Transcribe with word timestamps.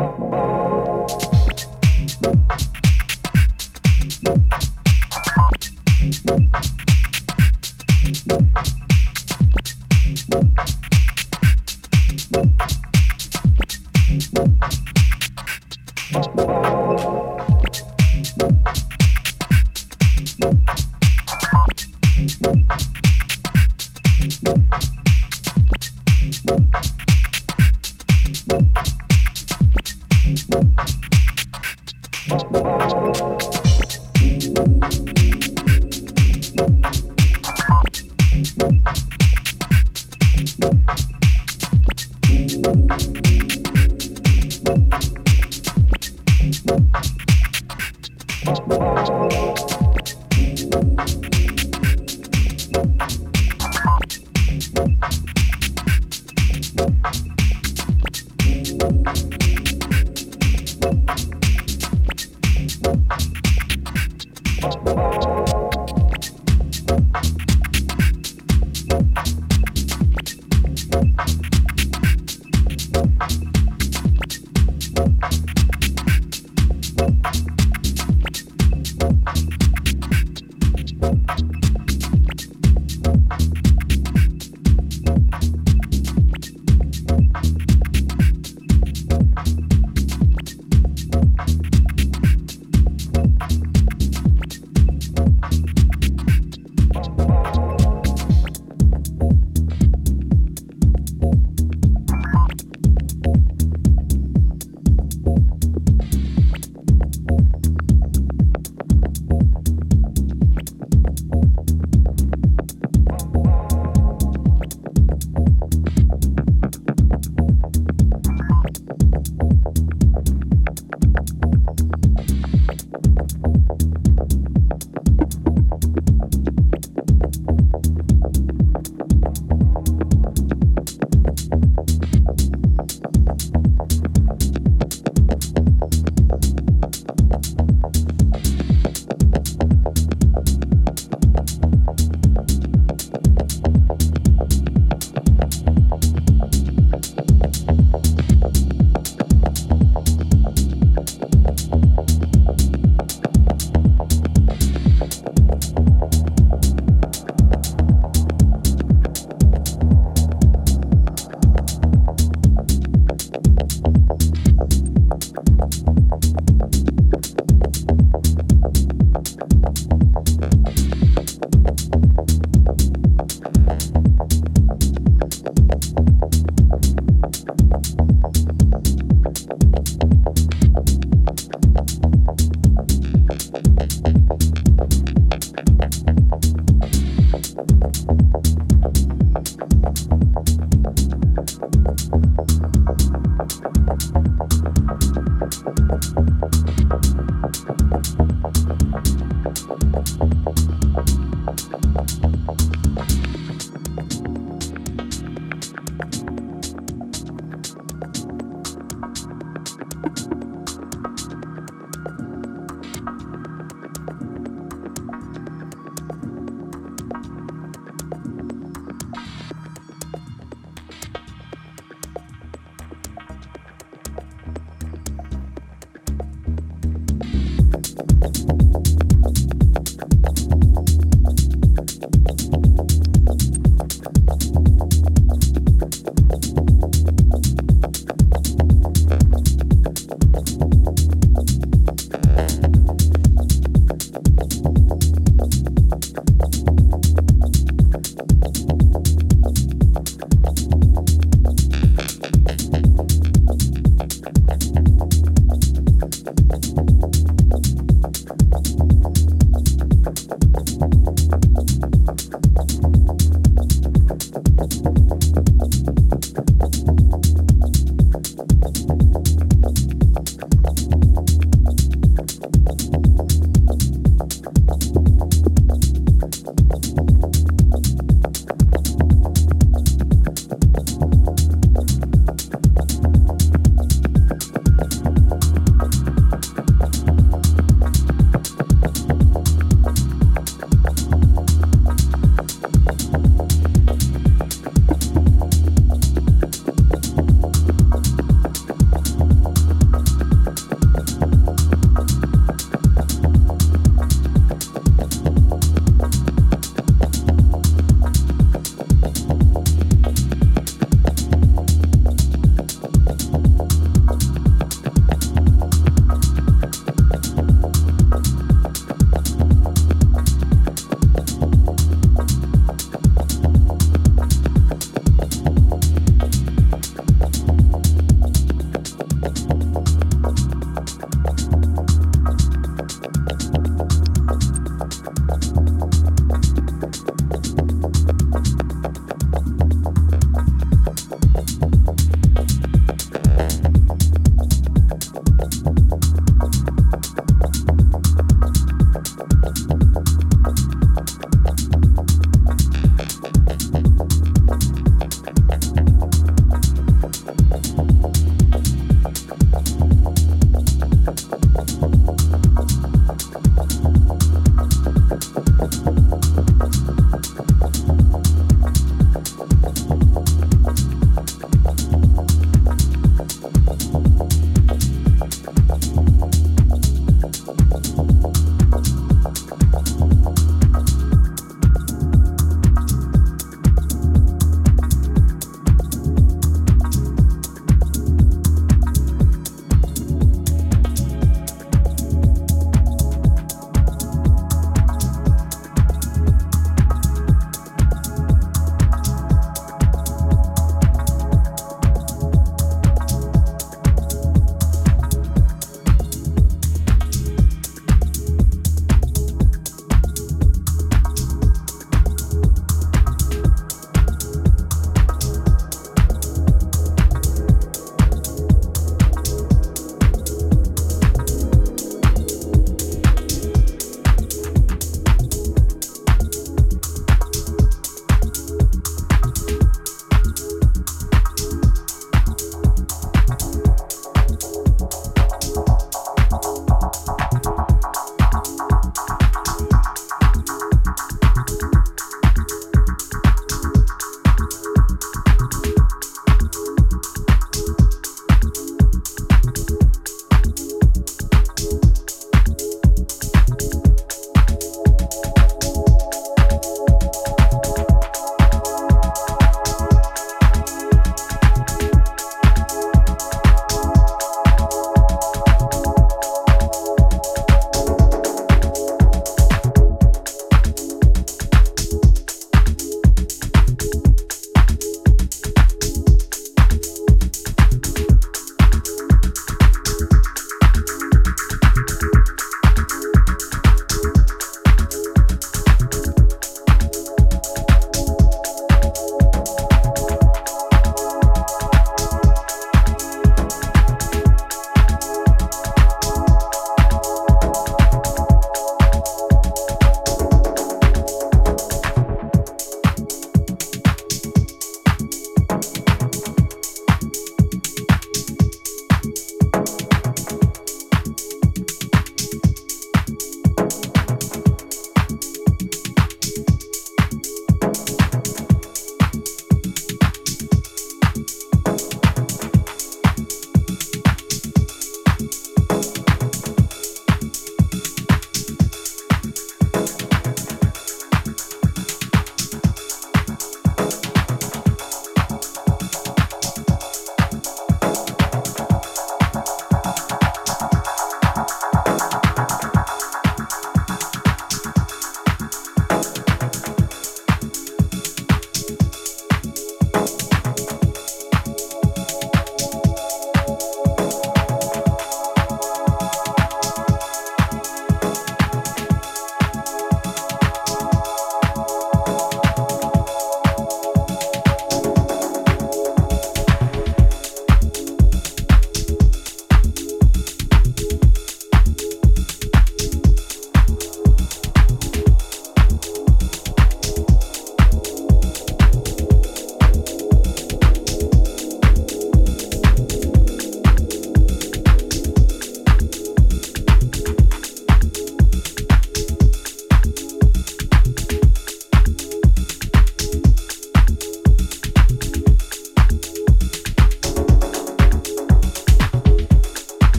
you 0.00 0.59